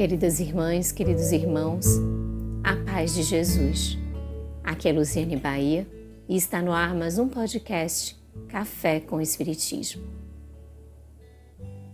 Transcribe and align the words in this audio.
Queridas 0.00 0.40
irmãs, 0.40 0.90
queridos 0.92 1.30
irmãos, 1.30 1.84
a 2.64 2.74
paz 2.90 3.12
de 3.12 3.22
Jesus. 3.22 3.98
Aqui 4.64 4.88
é 4.88 4.92
Luciane 4.94 5.36
Bahia 5.36 5.86
e 6.26 6.36
está 6.36 6.62
no 6.62 6.72
ar 6.72 6.94
mais 6.94 7.18
um 7.18 7.28
podcast 7.28 8.18
Café 8.48 9.00
com 9.00 9.20
Espiritismo. 9.20 10.02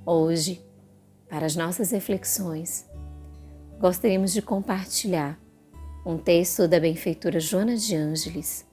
Hoje, 0.07 0.65
para 1.29 1.47
as 1.47 1.57
nossas 1.57 1.91
reflexões, 1.91 2.89
gostaríamos 3.81 4.33
de 4.33 4.41
compartilhar 4.41 5.37
um 6.07 6.17
texto 6.17 6.69
da 6.69 6.79
benfeitora 6.79 7.41
Joana 7.41 7.77
de 7.77 7.97
Ângeles 7.97 8.65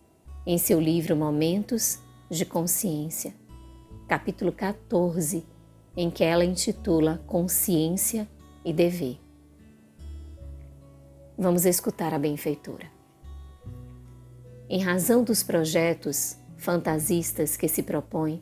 em 0.46 0.60
seu 0.60 0.80
livro 0.80 1.16
Momentos 1.16 1.98
de 2.30 2.46
Consciência, 2.46 3.34
capítulo 4.08 4.52
14, 4.52 5.44
em 5.98 6.12
que 6.12 6.24
ela 6.24 6.46
intitula 6.46 7.20
Consciência 7.26 8.30
e 8.64 8.72
Dever. 8.72 9.23
Vamos 11.44 11.66
escutar 11.66 12.14
a 12.14 12.18
benfeitora. 12.18 12.86
Em 14.70 14.82
razão 14.82 15.26
dos 15.26 15.44
projetos 15.44 16.38
fantasistas 16.56 17.58
que 17.58 17.68
se 17.68 17.84
propõe, 17.84 18.42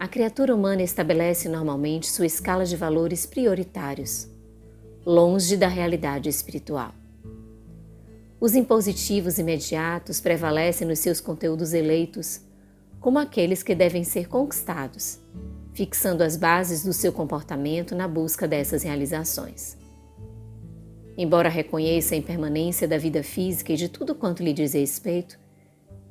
a 0.00 0.08
criatura 0.08 0.54
humana 0.54 0.82
estabelece 0.82 1.50
normalmente 1.50 2.06
sua 2.06 2.24
escala 2.24 2.64
de 2.64 2.76
valores 2.76 3.26
prioritários, 3.26 4.26
longe 5.04 5.54
da 5.54 5.68
realidade 5.68 6.30
espiritual. 6.30 6.94
Os 8.40 8.54
impositivos 8.54 9.36
imediatos 9.36 10.18
prevalecem 10.18 10.88
nos 10.88 11.00
seus 11.00 11.20
conteúdos 11.20 11.74
eleitos 11.74 12.40
como 13.00 13.18
aqueles 13.18 13.62
que 13.62 13.74
devem 13.74 14.02
ser 14.02 14.28
conquistados, 14.28 15.18
fixando 15.74 16.22
as 16.22 16.38
bases 16.38 16.82
do 16.82 16.94
seu 16.94 17.12
comportamento 17.12 17.94
na 17.94 18.08
busca 18.08 18.48
dessas 18.48 18.82
realizações. 18.82 19.76
Embora 21.20 21.48
reconheça 21.48 22.14
a 22.14 22.18
impermanência 22.18 22.86
da 22.86 22.96
vida 22.96 23.24
física 23.24 23.72
e 23.72 23.76
de 23.76 23.88
tudo 23.88 24.14
quanto 24.14 24.40
lhe 24.40 24.52
diz 24.52 24.72
respeito, 24.72 25.36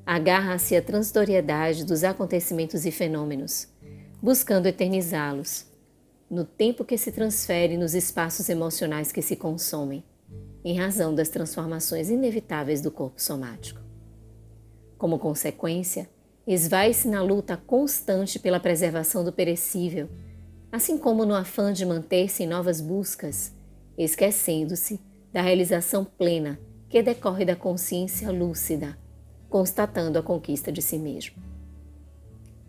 agarra-se 0.05 0.75
à 0.75 0.81
transitoriedade 0.81 1.85
dos 1.85 2.03
acontecimentos 2.03 2.85
e 2.85 2.91
fenômenos, 2.91 3.69
buscando 4.21 4.65
eternizá-los, 4.65 5.65
no 6.29 6.43
tempo 6.43 6.83
que 6.83 6.97
se 6.97 7.13
transfere 7.13 7.77
nos 7.77 7.95
espaços 7.95 8.49
emocionais 8.49 9.09
que 9.09 9.21
se 9.21 9.37
consomem, 9.37 10.03
em 10.61 10.77
razão 10.77 11.15
das 11.15 11.29
transformações 11.29 12.09
inevitáveis 12.09 12.81
do 12.81 12.91
corpo 12.91 13.21
somático. 13.21 13.79
Como 14.97 15.17
consequência, 15.17 16.09
esvai-se 16.45 17.07
na 17.07 17.23
luta 17.23 17.55
constante 17.55 18.39
pela 18.39 18.59
preservação 18.59 19.23
do 19.23 19.31
perecível, 19.31 20.09
assim 20.69 20.97
como 20.97 21.23
no 21.23 21.33
afã 21.33 21.71
de 21.71 21.85
manter-se 21.85 22.43
em 22.43 22.47
novas 22.47 22.81
buscas 22.81 23.55
esquecendo-se 23.97 24.99
da 25.33 25.41
realização 25.41 26.05
plena 26.05 26.59
que 26.89 27.01
decorre 27.01 27.43
da 27.43 27.55
consciência 27.55 28.31
lúcida, 28.31 28.97
constatando 29.49 30.17
a 30.17 30.23
conquista 30.23 30.71
de 30.71 30.81
si 30.81 30.97
mesmo. 30.97 31.35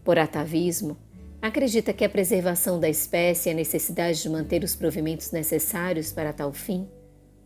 Por 0.04 0.18
atavismo, 0.18 0.96
acredita 1.40 1.92
que 1.92 2.04
a 2.04 2.08
preservação 2.08 2.80
da 2.80 2.88
espécie 2.88 3.48
e 3.48 3.52
a 3.52 3.54
necessidade 3.54 4.22
de 4.22 4.28
manter 4.28 4.64
os 4.64 4.74
provimentos 4.74 5.30
necessários 5.30 6.12
para 6.12 6.32
tal 6.32 6.52
fim 6.52 6.88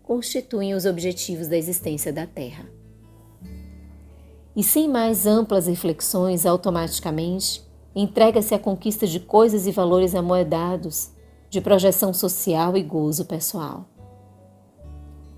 constituem 0.02 0.74
os 0.74 0.86
objetivos 0.86 1.48
da 1.48 1.56
existência 1.56 2.12
da 2.12 2.26
Terra. 2.26 2.66
E 4.54 4.62
sem 4.62 4.88
mais 4.88 5.26
amplas 5.26 5.66
reflexões, 5.66 6.44
automaticamente 6.44 7.62
entrega-se 7.94 8.54
à 8.54 8.58
conquista 8.58 9.06
de 9.06 9.20
coisas 9.20 9.66
e 9.66 9.72
valores 9.72 10.14
amoedados 10.14 11.10
de 11.52 11.60
projeção 11.60 12.14
social 12.14 12.78
e 12.78 12.82
gozo 12.82 13.26
pessoal. 13.26 13.84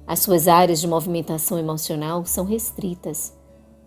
As 0.06 0.20
suas 0.20 0.46
áreas 0.46 0.80
de 0.80 0.86
movimentação 0.86 1.58
emocional 1.58 2.24
são 2.24 2.44
restritas, 2.44 3.36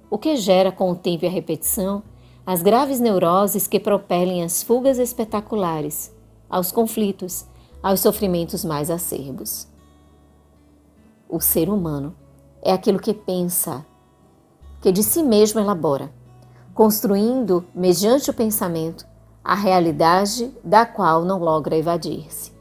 o 0.10 0.18
que 0.18 0.36
gera 0.36 0.70
com 0.70 0.92
o 0.92 0.96
tempo 0.96 1.24
e 1.24 1.28
a 1.30 1.32
repetição 1.32 2.04
as 2.46 2.62
graves 2.62 3.00
neuroses 3.00 3.66
que 3.66 3.80
propelem 3.80 4.44
as 4.44 4.62
fugas 4.62 5.00
espetaculares, 5.00 6.14
aos 6.50 6.70
conflitos, 6.70 7.46
aos 7.82 8.02
sofrimentos 8.02 8.66
mais 8.66 8.90
acerbos. 8.90 9.66
O 11.30 11.40
ser 11.40 11.70
humano 11.70 12.14
é 12.62 12.74
aquilo 12.74 13.00
que 13.00 13.14
pensa, 13.14 13.86
que 14.82 14.92
de 14.92 15.02
si 15.02 15.24
mesmo 15.24 15.62
elabora, 15.62 16.12
construindo, 16.74 17.66
mediante 17.74 18.30
o 18.30 18.34
pensamento, 18.34 19.08
a 19.48 19.56
realidade 19.56 20.52
da 20.62 20.86
qual 20.86 21.24
não 21.24 21.40
logra 21.40 21.78
evadir-se. 21.78 22.52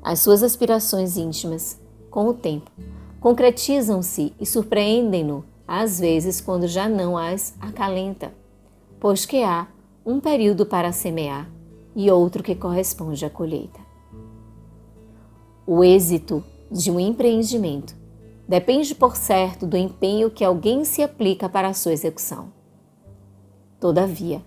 As 0.00 0.20
suas 0.20 0.40
aspirações 0.40 1.16
íntimas, 1.16 1.80
com 2.08 2.28
o 2.28 2.32
tempo, 2.32 2.70
concretizam-se 3.18 4.32
e 4.38 4.46
surpreendem-no, 4.46 5.44
às 5.66 5.98
vezes 5.98 6.40
quando 6.40 6.68
já 6.68 6.88
não 6.88 7.18
as 7.18 7.56
acalenta, 7.60 8.32
pois 9.00 9.26
que 9.26 9.42
há 9.42 9.66
um 10.06 10.20
período 10.20 10.64
para 10.64 10.92
semear 10.92 11.50
e 11.96 12.08
outro 12.08 12.40
que 12.40 12.54
corresponde 12.54 13.24
à 13.24 13.28
colheita. 13.28 13.80
O 15.66 15.82
êxito 15.82 16.44
de 16.70 16.88
um 16.88 17.00
empreendimento 17.00 17.96
depende, 18.46 18.94
por 18.94 19.16
certo, 19.16 19.66
do 19.66 19.76
empenho 19.76 20.30
que 20.30 20.44
alguém 20.44 20.84
se 20.84 21.02
aplica 21.02 21.48
para 21.48 21.66
a 21.66 21.74
sua 21.74 21.92
execução. 21.92 22.52
Todavia, 23.80 24.40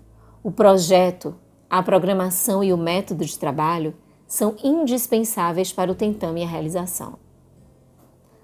o 0.44 0.52
projeto, 0.52 1.34
a 1.70 1.82
programação 1.82 2.62
e 2.62 2.70
o 2.70 2.76
método 2.76 3.24
de 3.24 3.38
trabalho 3.38 3.94
são 4.26 4.54
indispensáveis 4.62 5.72
para 5.72 5.90
o 5.90 5.94
tentame 5.94 6.42
e 6.42 6.44
a 6.44 6.46
realização. 6.46 7.14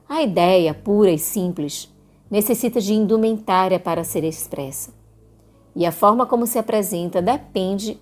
A 0.09 0.23
ideia, 0.23 0.73
pura 0.73 1.11
e 1.11 1.19
simples, 1.19 1.95
necessita 2.31 2.81
de 2.81 2.95
indumentária 2.95 3.79
para 3.79 4.03
ser 4.03 4.25
expressa. 4.25 4.95
E 5.77 5.85
a 5.85 5.93
forma 5.93 6.25
como 6.25 6.47
se 6.47 6.59
apresenta 6.59 7.21
depende, 7.21 8.01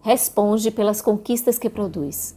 responde 0.00 0.72
pelas 0.72 1.00
conquistas 1.00 1.56
que 1.56 1.70
produz. 1.70 2.36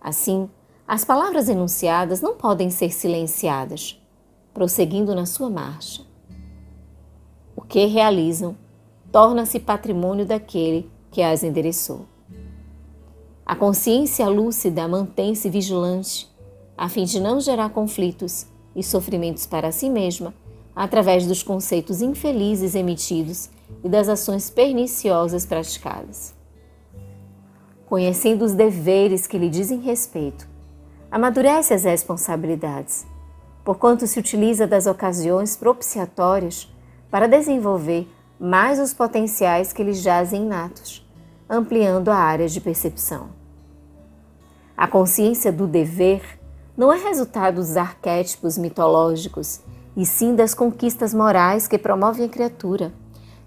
Assim, 0.00 0.50
as 0.88 1.04
palavras 1.04 1.48
enunciadas 1.48 2.20
não 2.20 2.34
podem 2.34 2.68
ser 2.68 2.90
silenciadas, 2.90 4.02
prosseguindo 4.52 5.14
na 5.14 5.24
sua 5.24 5.48
marcha. 5.48 6.02
O 7.54 7.62
que 7.62 7.86
realizam 7.86 8.56
torna-se 9.10 9.58
patrimônio 9.58 10.26
daquele 10.26 10.90
que 11.10 11.22
as 11.22 11.42
endereçou. 11.42 12.06
A 13.44 13.56
consciência 13.56 14.28
lúcida 14.28 14.86
mantém-se 14.86 15.48
vigilante, 15.48 16.28
a 16.76 16.88
fim 16.88 17.04
de 17.04 17.18
não 17.18 17.40
gerar 17.40 17.70
conflitos 17.70 18.46
e 18.76 18.82
sofrimentos 18.82 19.46
para 19.46 19.72
si 19.72 19.88
mesma 19.88 20.34
através 20.76 21.26
dos 21.26 21.42
conceitos 21.42 22.00
infelizes 22.00 22.74
emitidos 22.74 23.50
e 23.82 23.88
das 23.88 24.08
ações 24.08 24.48
perniciosas 24.48 25.44
praticadas. 25.44 26.34
Conhecendo 27.86 28.44
os 28.44 28.52
deveres 28.52 29.26
que 29.26 29.38
lhe 29.38 29.48
dizem 29.48 29.80
respeito, 29.80 30.46
amadurece 31.10 31.74
as 31.74 31.84
responsabilidades, 31.84 33.06
porquanto 33.64 34.06
se 34.06 34.20
utiliza 34.20 34.66
das 34.66 34.86
ocasiões 34.86 35.56
propiciatórias 35.56 36.68
para 37.10 37.26
desenvolver 37.26 38.06
mais 38.38 38.78
os 38.78 38.94
potenciais 38.94 39.72
que 39.72 39.82
lhes 39.82 39.98
jazem 39.98 40.42
inatos, 40.42 41.06
ampliando 41.48 42.10
a 42.10 42.16
área 42.16 42.48
de 42.48 42.60
percepção. 42.60 43.30
A 44.76 44.86
consciência 44.86 45.50
do 45.50 45.66
dever 45.66 46.38
não 46.76 46.92
é 46.92 46.96
resultado 46.96 47.56
dos 47.56 47.76
arquétipos 47.76 48.56
mitológicos, 48.56 49.60
e 49.96 50.06
sim 50.06 50.36
das 50.36 50.54
conquistas 50.54 51.12
morais 51.12 51.66
que 51.66 51.76
promovem 51.76 52.26
a 52.26 52.28
criatura, 52.28 52.92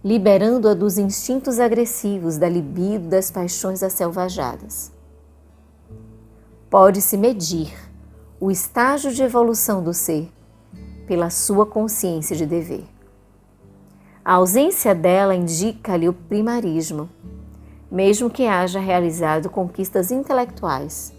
liberando-a 0.04 0.74
dos 0.74 0.98
instintos 0.98 1.58
agressivos, 1.62 2.38
da 2.38 2.50
libido, 2.50 3.08
das 3.08 3.32
paixões 3.32 3.82
asselvajadas. 3.82 4.92
Pode-se 6.70 7.16
medir 7.16 7.74
o 8.38 8.52
estágio 8.52 9.14
de 9.14 9.24
evolução 9.24 9.82
do 9.82 9.94
ser 9.94 10.30
pela 11.08 11.30
sua 11.30 11.66
consciência 11.66 12.36
de 12.36 12.46
dever. 12.46 12.84
A 14.24 14.34
ausência 14.34 14.94
dela 14.94 15.34
indica-lhe 15.34 16.08
o 16.08 16.14
primarismo, 16.14 17.10
mesmo 17.90 18.30
que 18.30 18.46
haja 18.46 18.80
realizado 18.80 19.50
conquistas 19.50 20.12
intelectuais, 20.12 21.12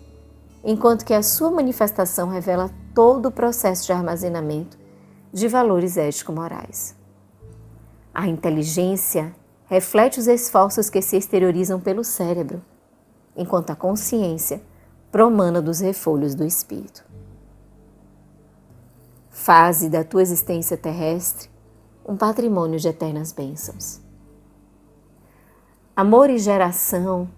enquanto 0.63 1.05
que 1.05 1.13
a 1.13 1.23
sua 1.23 1.51
manifestação 1.51 2.29
revela 2.29 2.71
todo 2.95 3.27
o 3.27 3.33
processo 3.33 3.87
de 3.87 3.93
armazenamento 3.93 4.79
de 5.33 5.49
valores 5.49 5.97
ético-morais. 5.97 6.95
A 8.15 8.29
inteligência 8.29 9.35
reflete 9.67 10.21
os 10.21 10.29
esforços 10.29 10.89
que 10.89 11.03
se 11.03 11.17
exteriorizam 11.17 11.81
pelo 11.81 12.05
cérebro, 12.05 12.63
enquanto 13.37 13.71
a 13.71 13.77
consciência 13.77 14.63
promana 15.11 15.61
dos 15.61 15.81
refolhos 15.81 16.37
do 16.37 16.45
espírito. 16.45 17.05
Fase 19.29 19.89
da 19.89 20.05
tua 20.05 20.23
existência 20.23 20.77
terrestre 20.77 21.52
um 22.07 22.17
patrimônio 22.17 22.79
de 22.79 22.89
eternas 22.89 23.33
bênçãos. 23.33 24.01
Amor 25.95 26.31
e 26.31 26.39
geração, 26.39 27.29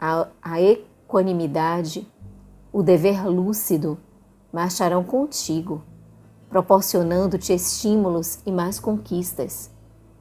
a, 0.00 0.28
a 0.42 0.60
equanimidade 0.60 2.06
o 2.72 2.82
dever 2.82 3.28
lúcido 3.28 3.98
marcharão 4.50 5.04
contigo, 5.04 5.82
proporcionando-te 6.48 7.52
estímulos 7.52 8.38
e 8.46 8.50
mais 8.50 8.80
conquistas, 8.80 9.70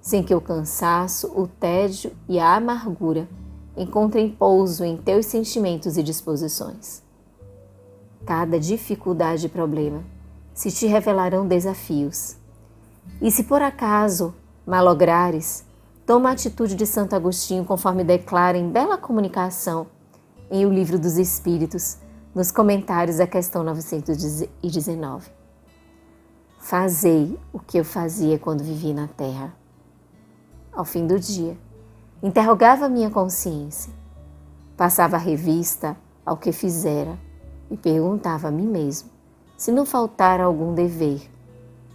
sem 0.02 0.22
que 0.22 0.36
o 0.36 0.42
cansaço, 0.42 1.32
o 1.34 1.48
tédio 1.48 2.12
e 2.28 2.40
a 2.40 2.56
amargura 2.56 3.28
encontrem 3.78 4.30
pouso 4.30 4.84
em 4.84 4.98
teus 4.98 5.28
sentimentos 5.28 5.98
e 5.98 6.04
disposições. 6.04 7.02
Cada 8.26 8.60
dificuldade 8.60 9.46
e 9.46 9.50
problema 9.50 10.04
se 10.54 10.70
te 10.72 10.86
revelarão 10.88 11.48
desafios. 11.48 12.36
E 13.20 13.32
se 13.32 13.44
por 13.44 13.62
acaso 13.62 14.34
malograres, 14.66 15.66
toma 16.06 16.30
a 16.30 16.34
atitude 16.34 16.76
de 16.76 16.86
Santo 16.86 17.16
Agostinho 17.16 17.66
conforme 17.66 18.04
declara 18.04 18.58
em 18.58 18.70
bela 18.70 18.98
comunicação 18.98 19.88
em 20.50 20.66
O 20.66 20.70
Livro 20.72 21.00
dos 21.00 21.18
Espíritos, 21.18 21.98
nos 22.36 22.52
comentários 22.52 23.18
da 23.18 23.26
questão 23.26 23.64
919. 23.64 25.32
Fazei 26.60 27.40
o 27.52 27.60
que 27.60 27.80
eu 27.80 27.86
fazia 27.86 28.38
quando 28.38 28.64
vivi 28.64 28.94
na 28.94 29.08
terra. 29.08 29.54
Ao 30.72 30.86
fim 30.86 31.08
do 31.08 31.20
dia, 31.20 31.58
interrogava 32.22 32.88
minha 32.88 33.10
consciência, 33.10 33.92
passava 34.78 35.16
a 35.16 35.20
revista 35.20 35.98
ao 36.26 36.38
que 36.38 36.52
fizera 36.52 37.18
e 37.70 37.76
perguntava 37.76 38.50
a 38.50 38.52
mim 38.52 38.68
mesmo 38.68 39.10
se 39.62 39.72
não 39.72 39.86
faltara 39.86 40.44
algum 40.44 40.74
dever, 40.74 41.31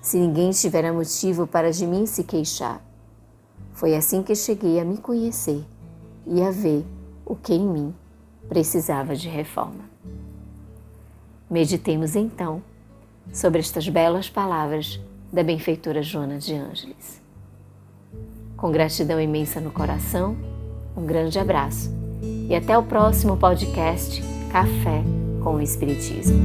se 0.06 0.20
ninguém 0.20 0.52
tivera 0.52 0.92
motivo 0.92 1.48
para 1.48 1.72
de 1.72 1.84
mim 1.84 2.06
se 2.06 2.22
queixar. 2.22 2.80
Foi 3.72 3.96
assim 3.96 4.22
que 4.22 4.36
cheguei 4.36 4.78
a 4.78 4.84
me 4.84 4.98
conhecer 4.98 5.64
e 6.24 6.40
a 6.40 6.52
ver 6.52 6.86
o 7.24 7.34
que 7.34 7.52
em 7.52 7.66
mim 7.66 7.92
precisava 8.48 9.16
de 9.16 9.28
reforma. 9.28 9.90
Meditemos 11.50 12.14
então 12.14 12.62
sobre 13.32 13.58
estas 13.58 13.88
belas 13.88 14.30
palavras 14.30 15.00
da 15.32 15.42
benfeitora 15.42 16.04
Joana 16.04 16.38
de 16.38 16.54
Ângeles. 16.54 17.20
Com 18.56 18.70
gratidão 18.70 19.20
imensa 19.20 19.60
no 19.60 19.72
coração, 19.72 20.36
um 20.96 21.04
grande 21.04 21.36
abraço 21.36 21.90
e 22.48 22.54
até 22.54 22.78
o 22.78 22.84
próximo 22.84 23.36
podcast 23.36 24.22
Café 24.52 25.02
com 25.42 25.56
o 25.56 25.60
Espiritismo. 25.60 26.38